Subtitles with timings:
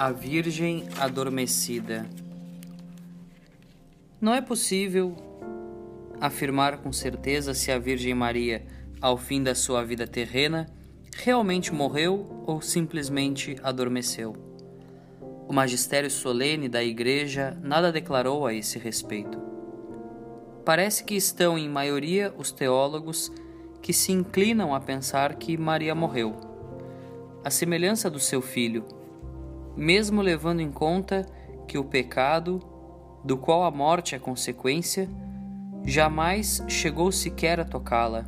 [0.00, 2.08] A Virgem Adormecida.
[4.18, 5.14] Não é possível
[6.18, 8.64] afirmar com certeza se a Virgem Maria,
[8.98, 10.66] ao fim da sua vida terrena,
[11.18, 14.34] realmente morreu ou simplesmente adormeceu.
[15.46, 19.38] O magistério solene da Igreja nada declarou a esse respeito.
[20.64, 23.30] Parece que estão em maioria os teólogos
[23.82, 26.34] que se inclinam a pensar que Maria morreu.
[27.44, 28.98] A semelhança do seu filho,
[29.76, 31.26] mesmo levando em conta
[31.66, 32.60] que o pecado,
[33.24, 35.08] do qual a morte é consequência,
[35.84, 38.24] jamais chegou sequer a tocá-la.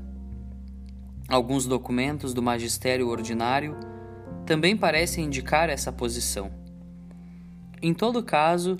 [1.28, 3.76] Alguns documentos do magistério ordinário
[4.46, 6.50] também parecem indicar essa posição.
[7.80, 8.76] Em todo caso,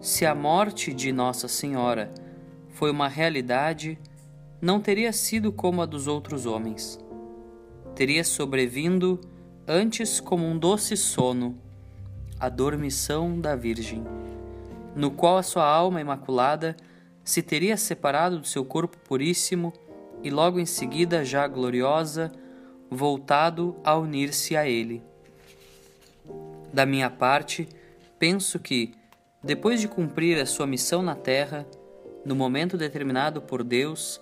[0.00, 2.12] se a morte de Nossa Senhora
[2.70, 3.98] foi uma realidade,
[4.60, 6.98] não teria sido como a dos outros homens.
[7.94, 9.20] Teria sobrevindo
[9.66, 11.63] antes como um doce sono
[12.38, 14.04] a dormição da Virgem,
[14.94, 16.76] no qual a sua alma imaculada
[17.22, 19.72] se teria separado do seu corpo puríssimo
[20.22, 22.32] e logo em seguida, já gloriosa,
[22.90, 25.02] voltado a unir-se a ele.
[26.72, 27.68] Da minha parte,
[28.18, 28.94] penso que,
[29.42, 31.66] depois de cumprir a sua missão na terra,
[32.24, 34.20] no momento determinado por Deus,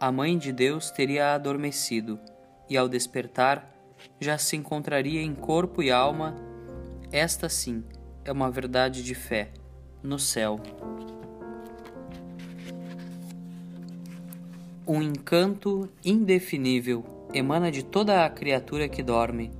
[0.00, 2.18] a Mãe de Deus teria adormecido
[2.68, 3.70] e, ao despertar,
[4.18, 6.34] já se encontraria em corpo e alma
[7.12, 7.84] esta sim
[8.24, 9.50] é uma verdade de fé
[10.02, 10.58] no céu.
[14.88, 17.04] Um encanto indefinível
[17.34, 19.50] emana de toda a criatura que dorme,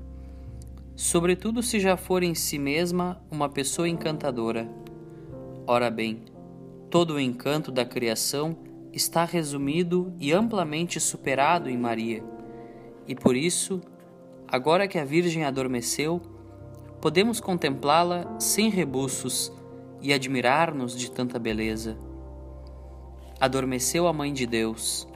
[0.96, 4.66] sobretudo se já for em si mesma uma pessoa encantadora.
[5.66, 6.22] Ora bem,
[6.90, 8.56] todo o encanto da criação
[8.94, 12.24] está resumido e amplamente superado em Maria,
[13.06, 13.80] e por isso,
[14.48, 16.31] agora que a Virgem adormeceu,
[17.02, 19.52] podemos contemplá-la sem rebuços
[20.00, 21.98] e admirar-nos de tanta beleza.
[23.40, 25.08] Adormeceu a Mãe de Deus.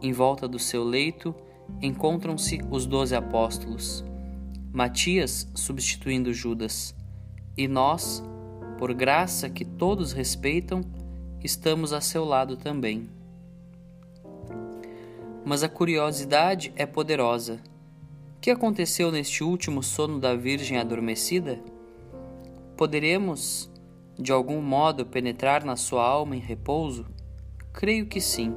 [0.00, 1.34] Em volta do seu leito
[1.82, 4.02] encontram-se os doze apóstolos,
[4.72, 6.94] Matias substituindo Judas,
[7.54, 8.22] e nós,
[8.78, 10.80] por graça que todos respeitam,
[11.44, 13.10] estamos a seu lado também.
[15.44, 17.60] Mas a curiosidade é poderosa
[18.46, 21.58] que aconteceu neste último sono da Virgem adormecida?
[22.76, 23.68] Poderemos,
[24.16, 27.06] de algum modo, penetrar na sua alma em repouso?
[27.72, 28.54] Creio que sim.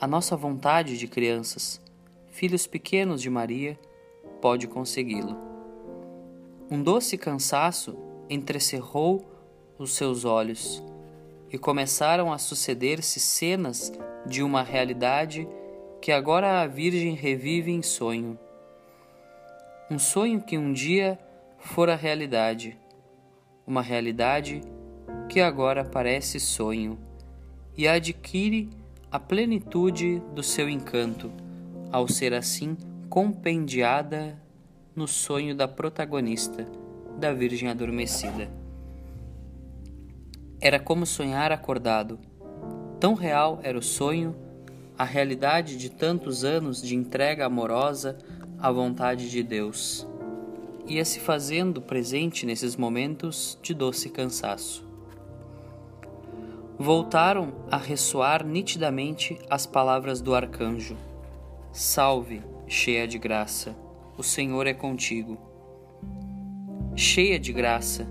[0.00, 1.82] A nossa vontade de crianças,
[2.30, 3.76] filhos pequenos de Maria,
[4.40, 5.36] pode consegui-lo.
[6.70, 7.98] Um doce cansaço
[8.30, 9.26] entrecerrou
[9.76, 10.80] os seus olhos
[11.50, 13.92] e começaram a suceder-se cenas
[14.24, 15.44] de uma realidade
[16.00, 18.38] que agora a Virgem revive em sonho.
[19.90, 21.18] Um sonho que um dia
[21.58, 22.74] fora realidade,
[23.66, 24.62] uma realidade
[25.28, 26.98] que agora parece sonho
[27.76, 28.70] e adquire
[29.12, 31.30] a plenitude do seu encanto,
[31.92, 32.78] ao ser assim
[33.10, 34.40] compendiada
[34.96, 36.66] no sonho da protagonista,
[37.18, 38.50] da Virgem adormecida.
[40.62, 42.18] Era como sonhar acordado.
[42.98, 44.34] Tão real era o sonho
[44.96, 48.16] a realidade de tantos anos de entrega amorosa
[48.64, 50.08] à vontade de Deus.
[50.86, 54.88] Ia se fazendo presente nesses momentos de doce cansaço.
[56.78, 60.96] Voltaram a ressoar nitidamente as palavras do arcanjo:
[61.72, 63.76] Salve, cheia de graça,
[64.16, 65.36] o Senhor é contigo.
[66.96, 68.08] Cheia de graça,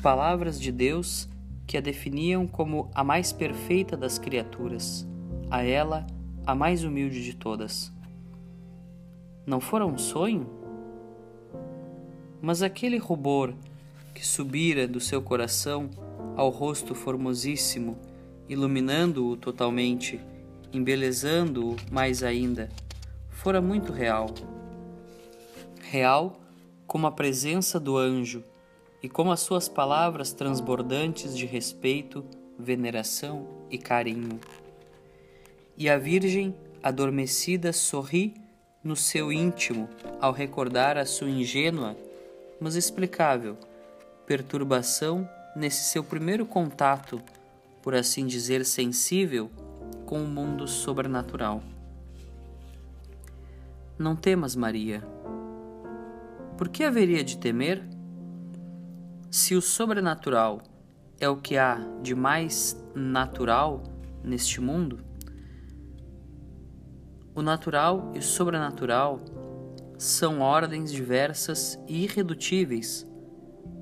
[0.00, 1.28] palavras de Deus
[1.66, 5.04] que a definiam como a mais perfeita das criaturas
[5.50, 6.06] a ela
[6.46, 7.93] a mais humilde de todas.
[9.46, 10.48] Não fora um sonho?
[12.40, 13.52] Mas aquele rubor
[14.14, 15.90] que subira do seu coração
[16.36, 17.98] ao rosto formosíssimo,
[18.48, 20.18] iluminando-o totalmente,
[20.72, 22.70] embelezando-o mais ainda,
[23.28, 24.26] fora muito real.
[25.82, 26.40] Real
[26.86, 28.42] como a presença do anjo
[29.02, 32.24] e como as suas palavras transbordantes de respeito,
[32.58, 34.40] veneração e carinho.
[35.76, 38.34] E a Virgem, adormecida, sorri
[38.84, 39.88] no seu íntimo
[40.20, 41.96] ao recordar a sua ingênua,
[42.60, 43.56] mas explicável,
[44.26, 47.22] perturbação nesse seu primeiro contato,
[47.82, 49.50] por assim dizer, sensível
[50.04, 51.62] com o mundo sobrenatural.
[53.98, 55.02] Não temas, Maria.
[56.58, 57.82] Por que haveria de temer?
[59.30, 60.60] Se o sobrenatural
[61.18, 63.82] é o que há de mais natural
[64.22, 65.00] neste mundo,
[67.34, 69.20] o natural e o sobrenatural
[69.98, 73.06] são ordens diversas e irredutíveis,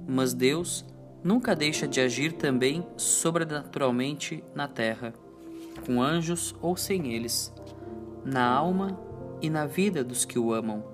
[0.07, 0.85] Mas Deus
[1.23, 5.15] nunca deixa de agir também sobrenaturalmente na terra,
[5.87, 7.53] com anjos ou sem eles,
[8.25, 8.99] na alma
[9.41, 10.85] e na vida dos que o amam.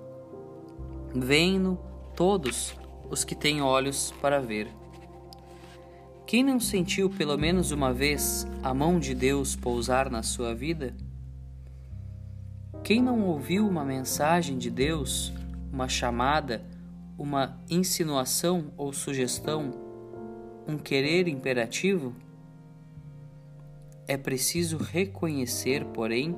[1.13, 1.79] Vêm-no
[2.15, 2.75] todos
[3.09, 4.67] os que têm olhos para ver.
[6.27, 10.95] Quem não sentiu pelo menos uma vez a mão de Deus pousar na sua vida?
[12.89, 15.31] Quem não ouviu uma mensagem de Deus,
[15.71, 16.65] uma chamada,
[17.19, 19.69] uma insinuação ou sugestão,
[20.67, 22.15] um querer imperativo?
[24.07, 26.35] É preciso reconhecer, porém,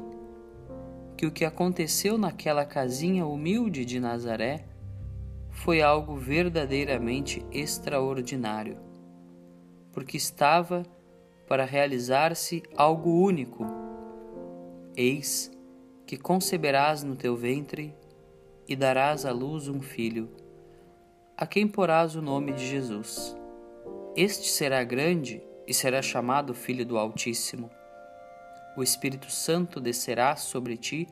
[1.16, 4.66] que o que aconteceu naquela casinha humilde de Nazaré
[5.52, 8.78] foi algo verdadeiramente extraordinário,
[9.94, 10.86] porque estava
[11.48, 13.66] para realizar-se algo único.
[14.98, 15.50] Eis
[16.12, 17.96] que conceberás no teu ventre
[18.68, 20.30] e darás à luz um filho,
[21.38, 23.34] a quem porás o nome de Jesus.
[24.14, 27.72] Este será grande e será chamado Filho do Altíssimo.
[28.76, 31.08] O Espírito Santo descerá sobre ti,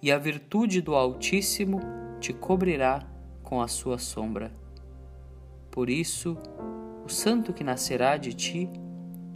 [0.00, 1.78] e a virtude do Altíssimo
[2.18, 3.06] te cobrirá
[3.42, 4.50] com a sua sombra.
[5.70, 6.38] Por isso,
[7.04, 8.66] o santo que nascerá de ti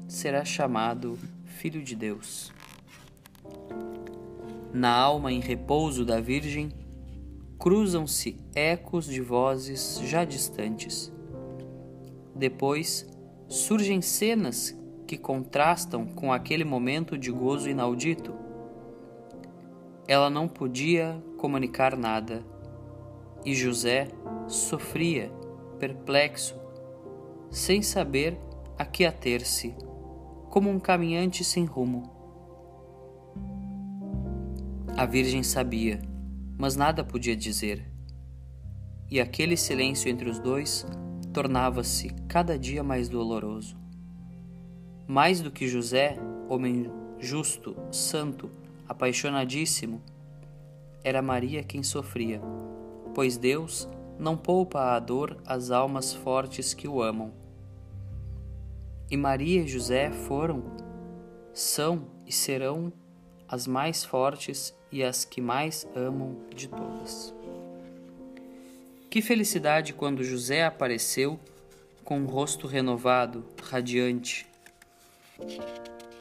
[0.09, 2.51] será chamado Filho de Deus.
[4.77, 6.69] Na alma em repouso da Virgem,
[7.59, 11.11] cruzam-se ecos de vozes já distantes.
[12.35, 13.09] Depois
[13.49, 18.35] surgem cenas que contrastam com aquele momento de gozo inaudito.
[20.07, 22.45] Ela não podia comunicar nada,
[23.47, 24.09] e José
[24.47, 25.33] sofria,
[25.79, 26.55] perplexo,
[27.51, 28.39] sem saber
[28.79, 29.75] a que ater-se,
[30.51, 32.16] como um caminhante sem rumo.
[34.99, 36.01] A Virgem sabia,
[36.57, 37.85] mas nada podia dizer.
[39.11, 40.87] E aquele silêncio entre os dois
[41.35, 43.77] tornava-se cada dia mais doloroso.
[45.07, 46.17] Mais do que José,
[46.49, 48.51] homem justo, santo,
[48.89, 50.01] apaixonadíssimo,
[51.05, 52.41] era Maria quem sofria,
[53.15, 53.87] pois Deus
[54.19, 57.35] não poupa à dor as almas fortes que o amam.
[59.11, 60.63] E Maria e José foram,
[61.53, 62.91] são e serão
[63.49, 67.35] as mais fortes e as que mais amam de todas.
[69.11, 71.39] Que felicidade quando José apareceu
[72.05, 74.47] com o rosto renovado, radiante.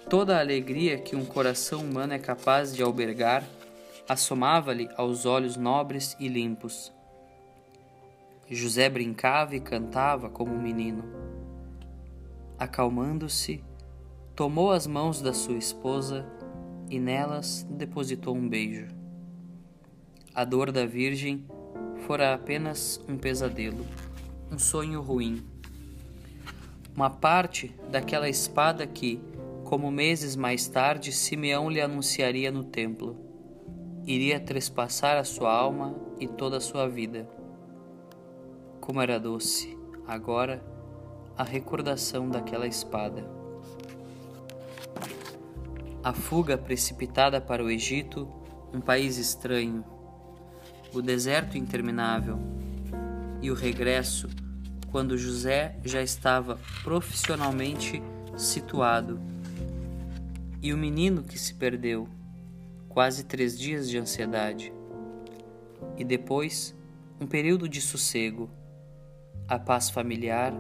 [0.10, 3.44] Toda a alegria que um coração humano é capaz de albergar
[4.08, 6.94] assomava-lhe aos olhos nobres e limpos.
[8.50, 11.04] José brincava e cantava como um menino.
[12.60, 13.64] Acalmando-se,
[14.36, 16.26] tomou as mãos da sua esposa
[16.90, 18.88] e nelas depositou um beijo.
[20.34, 21.46] A dor da Virgem
[22.06, 23.86] fora apenas um pesadelo,
[24.52, 25.44] um sonho ruim.
[26.96, 29.20] Uma parte daquela espada que,
[29.64, 33.18] como meses mais tarde, Simeão lhe anunciaria no templo,
[34.06, 37.28] iria trespassar a sua alma e toda a sua vida.
[38.80, 39.78] Como era doce,
[40.08, 40.64] agora,
[41.38, 43.45] a recordação daquela espada
[46.06, 48.32] a fuga precipitada para o Egito,
[48.72, 49.84] um país estranho,
[50.94, 52.38] o deserto interminável
[53.42, 54.30] e o regresso
[54.92, 58.04] quando José já estava profissionalmente
[58.38, 59.20] situado.
[60.62, 62.08] E o menino que se perdeu,
[62.88, 64.72] quase três dias de ansiedade,
[65.98, 66.76] e depois
[67.20, 68.48] um período de sossego,
[69.48, 70.54] a paz familiar,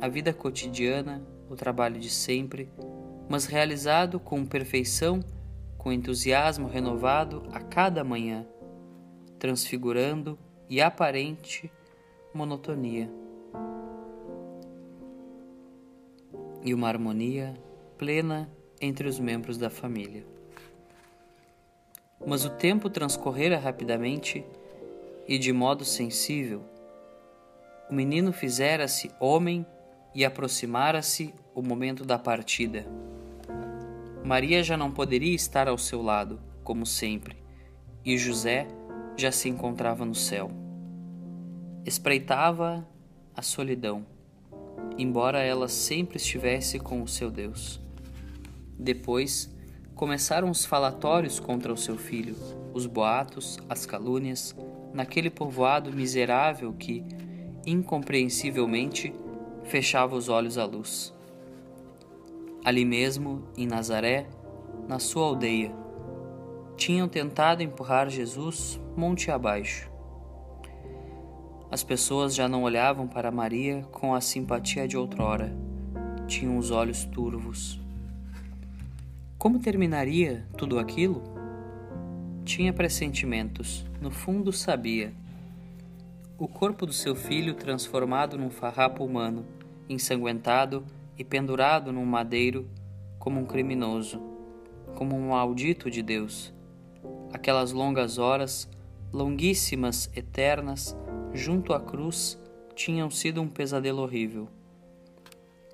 [0.00, 2.68] a vida cotidiana, o trabalho de sempre
[3.32, 5.24] mas realizado com perfeição,
[5.78, 8.46] com entusiasmo renovado a cada manhã,
[9.38, 11.72] transfigurando e aparente
[12.34, 13.10] monotonia.
[16.62, 17.54] E uma harmonia
[17.96, 20.26] plena entre os membros da família.
[22.26, 24.44] Mas o tempo transcorrera rapidamente
[25.26, 26.62] e de modo sensível.
[27.88, 29.64] O menino fizera-se homem
[30.14, 32.84] e aproximara-se o momento da partida.
[34.24, 37.36] Maria já não poderia estar ao seu lado, como sempre,
[38.04, 38.68] e José
[39.16, 40.48] já se encontrava no céu.
[41.84, 42.86] Espreitava
[43.34, 44.06] a solidão,
[44.96, 47.80] embora ela sempre estivesse com o seu Deus.
[48.78, 49.52] Depois
[49.94, 52.36] começaram os falatórios contra o seu filho,
[52.72, 54.54] os boatos, as calúnias,
[54.94, 57.04] naquele povoado miserável que,
[57.66, 59.12] incompreensivelmente,
[59.64, 61.12] fechava os olhos à luz.
[62.64, 64.28] Ali mesmo, em Nazaré,
[64.88, 65.74] na sua aldeia,
[66.76, 69.90] tinham tentado empurrar Jesus monte abaixo.
[71.70, 75.56] As pessoas já não olhavam para Maria com a simpatia de outrora.
[76.28, 77.80] Tinham os olhos turvos.
[79.38, 81.20] Como terminaria tudo aquilo?
[82.44, 85.12] Tinha pressentimentos, no fundo sabia.
[86.38, 89.44] O corpo do seu filho transformado num farrapo humano,
[89.88, 90.84] ensanguentado
[91.16, 92.68] e pendurado num madeiro
[93.18, 94.20] como um criminoso,
[94.94, 96.52] como um maldito de Deus.
[97.32, 98.68] Aquelas longas horas,
[99.12, 100.96] longuíssimas, eternas,
[101.32, 102.38] junto à cruz
[102.74, 104.48] tinham sido um pesadelo horrível.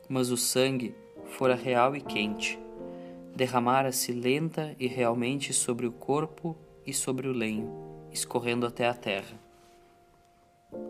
[0.09, 0.95] Mas o sangue
[1.29, 2.59] fora real e quente.
[3.35, 7.71] Derramara-se lenta e realmente sobre o corpo e sobre o lenho,
[8.11, 9.39] escorrendo até a terra.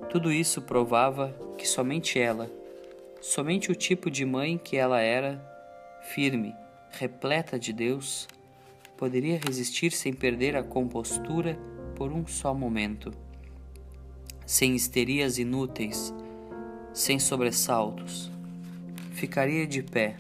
[0.09, 2.51] Tudo isso provava que somente ela,
[3.21, 5.45] somente o tipo de mãe que ela era,
[6.03, 6.55] firme,
[6.91, 8.29] repleta de Deus,
[8.97, 11.59] poderia resistir sem perder a compostura
[11.95, 13.13] por um só momento
[14.49, 16.15] sem histerias inúteis,
[16.95, 18.33] sem sobressaltos.
[19.11, 20.17] Ficaria de pé,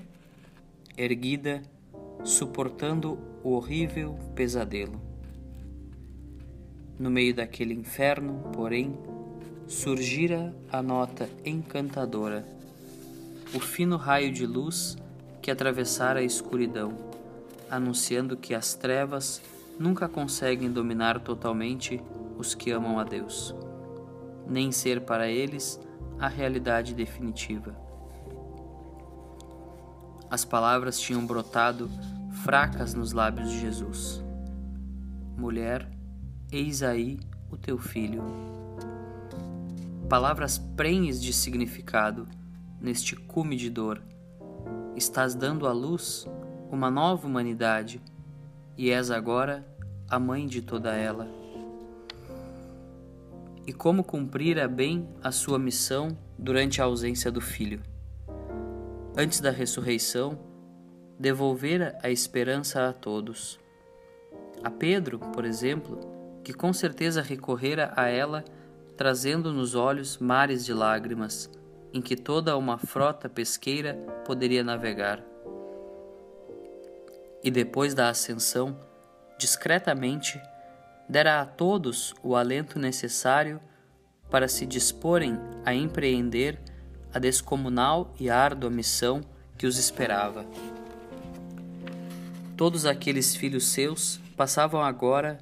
[0.99, 1.63] erguida,
[2.23, 5.01] suportando o horrível pesadelo.
[6.99, 8.93] No meio daquele inferno, porém,
[9.67, 12.47] surgira a nota encantadora,
[13.55, 14.97] o fino raio de luz
[15.41, 16.93] que atravessara a escuridão,
[17.71, 19.41] anunciando que as trevas
[19.79, 22.01] nunca conseguem dominar totalmente
[22.37, 23.55] os que amam a Deus
[24.49, 25.79] nem ser para eles
[26.19, 27.77] a realidade definitiva.
[30.31, 31.91] As palavras tinham brotado
[32.43, 34.23] fracas nos lábios de Jesus.
[35.37, 35.89] Mulher,
[36.51, 38.23] eis aí o teu filho.
[40.09, 42.27] Palavras prenhes de significado
[42.81, 44.03] neste cume de dor.
[44.97, 46.27] Estás dando à luz
[46.71, 48.01] uma nova humanidade
[48.77, 49.67] e és agora
[50.09, 51.39] a mãe de toda ela
[53.69, 57.83] e como cumprir a bem a sua missão durante a ausência do filho.
[59.15, 60.39] Antes da ressurreição,
[61.19, 63.61] devolvera a esperança a todos.
[64.65, 66.01] A Pedro, por exemplo,
[66.43, 68.43] que com certeza recorrera a ela,
[68.97, 71.51] trazendo nos olhos mares de lágrimas,
[71.93, 75.23] em que toda uma frota pesqueira poderia navegar.
[77.43, 78.79] E depois da ascensão,
[79.39, 80.41] discretamente,
[81.09, 83.61] dera a todos o alento necessário
[84.31, 86.61] para se disporem a empreender
[87.13, 89.23] a descomunal e árdua missão
[89.57, 90.45] que os esperava.
[92.57, 95.39] Todos aqueles filhos seus passavam agora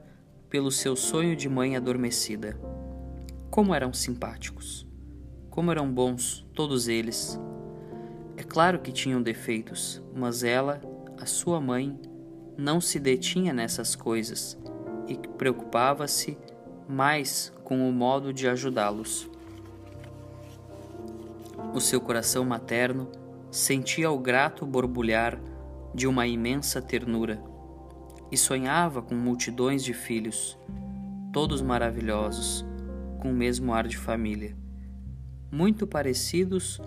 [0.49, 2.59] pelo seu sonho de mãe adormecida.
[3.51, 4.86] Como eram simpáticos!
[5.57, 7.41] Como eram bons, todos eles!
[8.37, 10.83] É claro que tinham defeitos, mas ela,
[11.19, 11.99] a sua mãe,
[12.59, 14.59] não se detinha nessas coisas
[15.09, 16.37] e preocupava-se
[16.87, 19.31] mais com o modo de ajudá-los.
[21.73, 23.11] O seu coração materno
[23.51, 25.41] sentia o grato borbulhar
[25.95, 27.43] de uma imensa ternura
[28.31, 30.59] e sonhava com multidões de filhos,
[31.33, 32.63] todos maravilhosos,
[33.23, 34.55] com o mesmo ar de família,
[35.51, 36.81] muito parecidos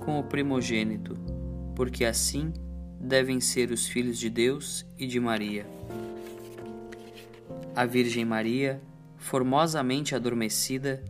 [0.00, 1.14] com o primogênito,
[1.74, 2.52] porque assim
[3.00, 5.66] devem ser os filhos de Deus e de Maria.
[7.74, 8.80] A Virgem Maria,
[9.16, 11.02] formosamente adormecida,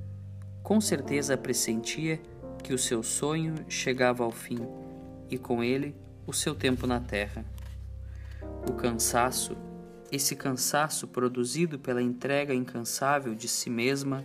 [0.62, 2.20] com certeza pressentia
[2.62, 4.58] que o seu sonho chegava ao fim
[5.30, 5.94] e com ele
[6.26, 7.44] o seu tempo na terra.
[8.68, 9.56] O cansaço,
[10.10, 14.24] esse cansaço produzido pela entrega incansável de si mesma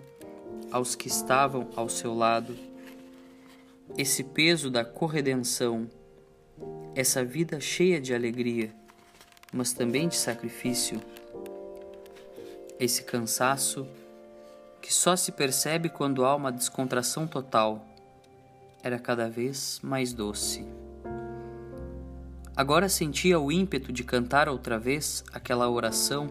[0.72, 2.56] aos que estavam ao seu lado,
[3.98, 5.90] esse peso da corredenção,
[6.96, 8.74] essa vida cheia de alegria,
[9.54, 11.02] mas também de sacrifício,
[12.80, 13.86] esse cansaço
[14.82, 17.86] que só se percebe quando há uma descontração total,
[18.82, 20.66] era cada vez mais doce.
[22.56, 26.28] Agora sentia o ímpeto de cantar outra vez aquela oração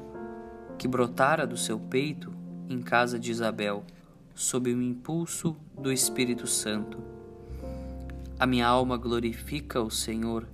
[0.78, 2.32] que brotara do seu peito
[2.68, 3.85] em casa de Isabel,
[4.40, 6.97] sob o impulso do Espírito Santo.
[8.38, 10.49] A minha alma glorifica o Senhor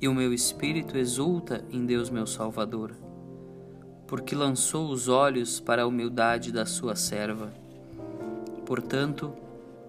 [0.00, 2.96] e o meu espírito exulta em Deus meu Salvador
[4.08, 7.54] porque lançou os olhos para a humildade da sua serva.
[8.66, 9.32] Portanto,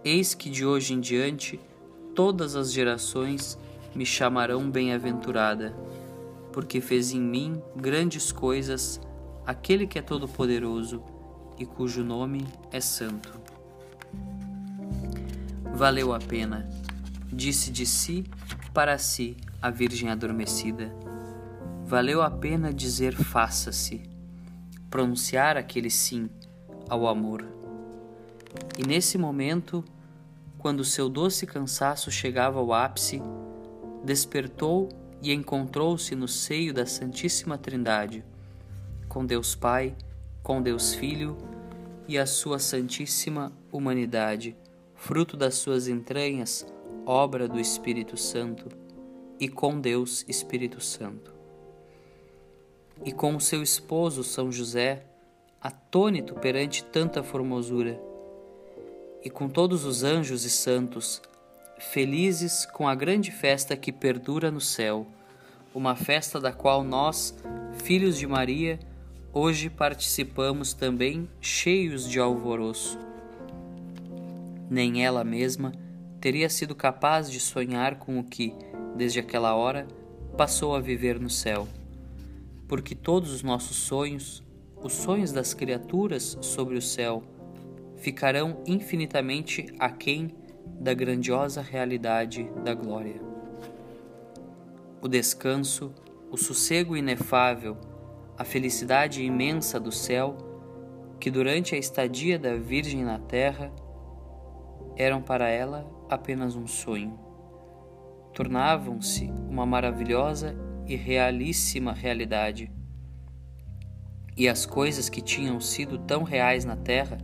[0.04, 1.60] eis que de hoje em diante
[2.14, 3.58] todas as gerações
[3.96, 5.76] me chamarão bem-aventurada,
[6.54, 9.02] porque fez em mim grandes coisas
[9.44, 11.15] aquele que é todo-poderoso
[11.58, 13.40] e cujo nome é Santo.
[15.74, 16.70] Valeu a pena,
[17.32, 18.26] disse de si
[18.74, 20.94] para si a Virgem adormecida
[21.86, 24.02] valeu a pena dizer faça-se,
[24.90, 26.28] pronunciar aquele sim
[26.90, 27.46] ao amor.
[28.76, 29.86] E nesse momento,
[30.58, 33.22] quando seu doce cansaço chegava ao ápice,
[34.04, 34.90] despertou
[35.22, 38.26] e encontrou-se no seio da Santíssima Trindade,
[39.08, 39.96] com Deus Pai,
[40.46, 41.36] com Deus Filho
[42.08, 44.56] e a sua Santíssima Humanidade,
[44.94, 46.64] fruto das suas entranhas,
[47.04, 48.70] obra do Espírito Santo,
[49.40, 51.34] e com Deus Espírito Santo.
[53.04, 55.08] E com o seu esposo São José,
[55.60, 58.00] atônito perante tanta formosura,
[59.24, 61.24] e com todos os anjos e santos,
[61.80, 65.08] felizes com a grande festa que perdura no céu,
[65.74, 67.36] uma festa da qual nós,
[67.84, 68.80] filhos de Maria,
[69.38, 72.98] hoje participamos também cheios de alvoroço.
[74.70, 75.74] Nem ela mesma
[76.22, 78.56] teria sido capaz de sonhar com o que,
[78.96, 79.86] desde aquela hora,
[80.38, 81.68] passou a viver no céu.
[82.66, 84.42] Porque todos os nossos sonhos,
[84.82, 87.22] os sonhos das criaturas sobre o céu,
[87.98, 90.34] ficarão infinitamente aquém
[90.80, 93.22] da grandiosa realidade da glória.
[95.02, 95.94] O descanso,
[96.32, 97.78] o sossego inefável,
[98.38, 100.38] a felicidade imensa do céu,
[101.20, 103.72] que durante a estadia da Virgem na terra
[104.98, 107.18] eram para ela apenas um sonho.
[108.34, 112.72] Tornavam-se uma maravilhosa e realíssima realidade.
[114.38, 117.18] E as coisas que tinham sido tão reais na terra,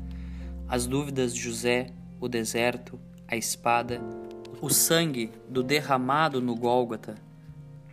[0.68, 1.88] as dúvidas de José,
[2.20, 4.02] o deserto, a espada,
[4.62, 7.16] o sangue do derramado no Gólgota,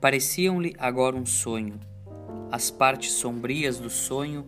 [0.00, 1.80] pareciam-lhe agora um sonho,
[2.50, 4.46] as partes sombrias do sonho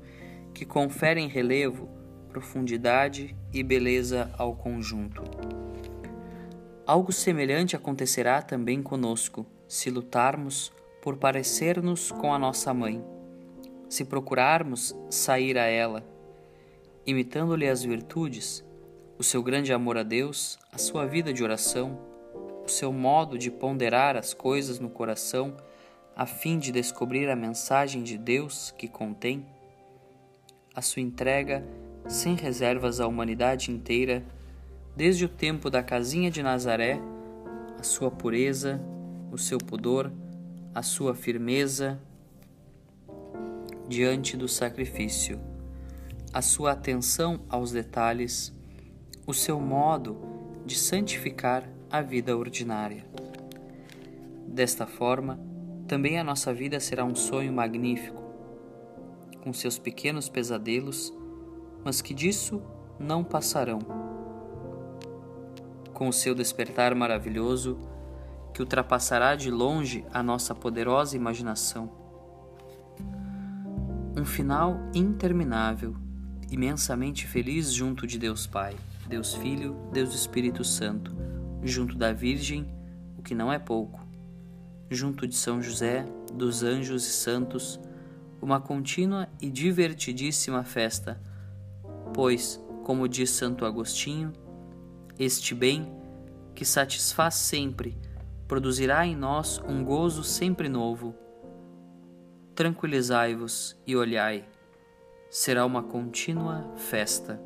[0.55, 1.89] que conferem relevo,
[2.29, 5.23] profundidade e beleza ao conjunto.
[6.87, 13.05] Algo semelhante acontecerá também conosco, se lutarmos por parecer-nos com a nossa mãe,
[13.89, 16.05] se procurarmos sair a ela,
[17.07, 18.65] imitando-lhe as virtudes,
[19.19, 21.99] o seu grande amor a Deus, a sua vida de oração,
[22.65, 25.57] o seu modo de ponderar as coisas no coração,
[26.15, 29.47] a fim de descobrir a mensagem de Deus que contém,
[30.75, 31.65] a sua entrega
[32.09, 34.25] sem reservas à humanidade inteira,
[34.97, 37.01] desde o tempo da casinha de Nazaré,
[37.79, 38.81] a sua pureza,
[39.31, 40.13] o seu pudor,
[40.75, 42.01] a sua firmeza
[43.89, 45.41] diante do sacrifício,
[46.33, 48.53] a sua atenção aos detalhes,
[49.27, 50.21] o seu modo
[50.65, 53.05] de santificar a vida ordinária.
[54.47, 55.41] Desta forma,
[55.91, 58.23] também a nossa vida será um sonho magnífico,
[59.43, 61.13] com seus pequenos pesadelos,
[61.85, 62.63] mas que disso
[62.97, 63.81] não passarão.
[65.93, 67.77] Com o seu despertar maravilhoso,
[68.55, 71.91] que ultrapassará de longe a nossa poderosa imaginação.
[74.17, 75.97] Um final interminável,
[76.53, 78.77] imensamente feliz junto de Deus Pai.
[79.09, 81.13] Deus Filho, Deus Espírito Santo,
[81.65, 82.73] junto da Virgem,
[83.19, 84.09] o que não é pouco,
[84.91, 87.79] junto de São José, dos anjos e santos,
[88.43, 91.21] uma contínua e divertidíssima festa,
[92.13, 94.33] pois, como diz Santo Agostinho,
[95.19, 95.93] este bem
[96.55, 97.97] que satisfaz sempre
[98.49, 101.15] produzirá em nós um gozo sempre novo.
[102.55, 104.45] Tranquilizai-vos e olhai,
[105.31, 107.41] será uma contínua festa.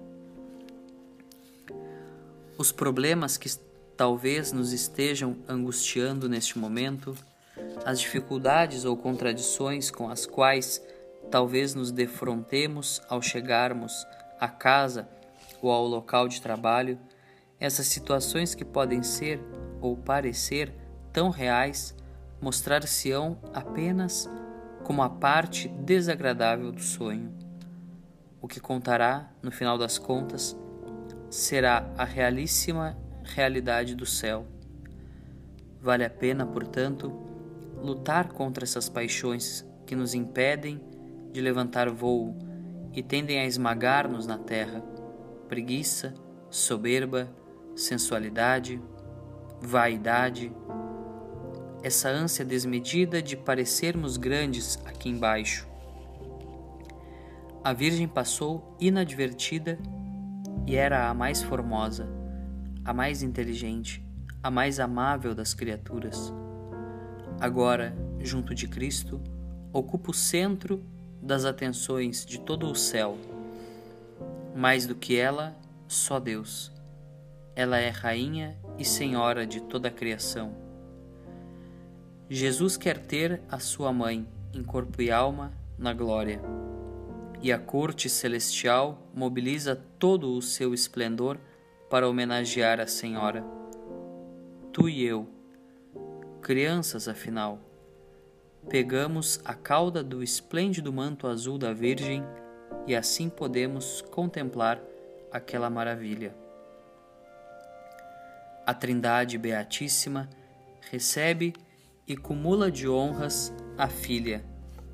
[2.57, 3.51] Os problemas que
[3.97, 7.15] talvez nos estejam angustiando neste momento,
[7.85, 10.83] as dificuldades ou contradições com as quais
[11.31, 14.07] talvez nos defrontemos ao chegarmos
[14.39, 15.09] à casa
[15.61, 16.99] ou ao local de trabalho,
[17.59, 19.41] essas situações que podem ser
[19.81, 20.73] ou parecer
[21.13, 21.95] tão reais
[22.41, 24.29] mostrar-se-ão apenas
[24.83, 27.33] como a parte desagradável do sonho.
[28.41, 30.55] O que contará, no final das contas,
[31.31, 34.47] será a realíssima realidade do céu.
[35.81, 37.24] Vale a pena, portanto,
[37.85, 40.81] lutar contra essas paixões que nos impedem
[41.31, 42.37] de levantar voo
[42.93, 44.81] e tendem a esmagar-nos na terra:
[45.49, 46.15] preguiça,
[46.49, 47.29] soberba,
[47.77, 48.81] sensualidade,
[49.61, 50.53] vaidade,
[51.83, 55.69] essa ânsia desmedida de parecermos grandes aqui embaixo.
[57.63, 59.79] A Virgem passou inadvertida
[60.67, 62.09] e era a mais formosa,
[62.85, 64.07] a mais inteligente,
[64.43, 66.33] a mais amável das criaturas.
[67.41, 69.21] Agora, junto de Cristo,
[69.73, 70.83] ocupa o centro
[71.21, 73.19] das atenções de todo o céu.
[74.55, 75.57] Mais do que ela,
[75.89, 76.73] só Deus.
[77.57, 80.55] Ela é Rainha e Senhora de toda a criação.
[82.29, 86.41] Jesus quer ter a sua mãe, em corpo e alma, na glória.
[87.45, 91.39] e a corte celestial mobiliza todo o seu esplendor
[91.91, 93.45] para homenagear a Senhora.
[94.73, 95.29] Tu e eu,
[96.45, 97.59] crianças afinal,
[98.69, 102.23] pegamos a cauda do esplêndido manto azul da Virgem
[102.87, 104.79] e assim podemos contemplar
[105.33, 106.37] aquela maravilha.
[108.67, 110.29] A Trindade Beatíssima
[110.91, 111.55] recebe
[112.07, 114.45] e cumula de honras a filha,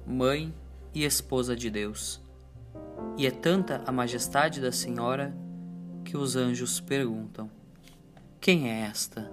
[0.07, 0.55] mãe
[0.95, 2.23] e esposa de Deus.
[3.19, 5.35] E é tanta a majestade da Senhora
[6.05, 7.51] que os anjos perguntam:
[8.41, 9.29] Quem é esta?